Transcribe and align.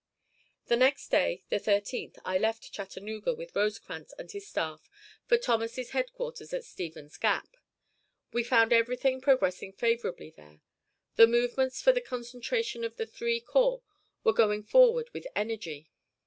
The 0.65 0.75
next 0.77 1.09
day 1.09 1.43
(the 1.49 1.59
13th) 1.59 2.17
I 2.25 2.39
left 2.39 2.71
Chattanooga 2.73 3.35
with 3.35 3.55
Rosecrans 3.55 4.13
and 4.17 4.31
his 4.31 4.47
staff 4.47 4.89
for 5.27 5.37
Thomas's 5.37 5.91
headquarters 5.91 6.55
at 6.55 6.63
Stevens's 6.63 7.19
Gap. 7.19 7.55
We 8.33 8.43
found 8.43 8.73
everything 8.73 9.21
progressing 9.21 9.73
favorably 9.73 10.31
there. 10.31 10.61
The 11.17 11.27
movements 11.27 11.83
for 11.83 11.91
the 11.91 12.01
concentration 12.01 12.83
of 12.83 12.97
the 12.97 13.05
three 13.05 13.39
corps 13.41 13.83
were 14.23 14.33
going 14.33 14.63
forward 14.63 15.11
with 15.13 15.27
energy. 15.35 15.91